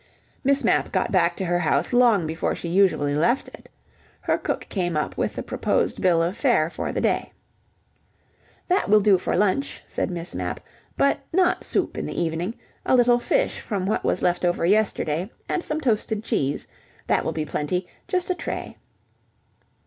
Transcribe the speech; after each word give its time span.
."Miss 0.43 0.63
Mapp 0.63 0.91
got 0.91 1.11
back 1.11 1.35
to 1.37 1.45
her 1.45 1.59
house 1.59 1.93
long 1.93 2.25
before 2.25 2.55
she 2.55 2.67
usually 2.67 3.13
left 3.13 3.49
it. 3.49 3.69
Her 4.21 4.35
cook 4.35 4.65
came 4.67 4.97
up 4.97 5.15
with 5.15 5.35
the 5.35 5.43
proposed 5.43 6.01
bill 6.01 6.23
of 6.23 6.35
fare 6.35 6.71
for 6.71 6.91
the 6.91 6.99
day. 7.01 7.31
"That 8.67 8.89
will 8.89 9.01
do 9.01 9.19
for 9.19 9.35
lunch," 9.37 9.83
said 9.85 10.09
Miss 10.09 10.33
Mapp. 10.33 10.59
"But 10.97 11.19
not 11.31 11.63
soup 11.63 11.99
in 11.99 12.07
the 12.07 12.19
evening. 12.19 12.55
A 12.83 12.95
little 12.95 13.19
fish 13.19 13.59
from 13.59 13.85
what 13.85 14.03
was 14.03 14.23
left 14.23 14.43
over 14.43 14.65
yesterday, 14.65 15.29
and 15.47 15.63
some 15.63 15.79
toasted 15.79 16.23
cheese. 16.23 16.65
That 17.05 17.23
will 17.23 17.31
be 17.31 17.45
plenty. 17.45 17.87
Just 18.07 18.31
a 18.31 18.33
tray." 18.33 18.77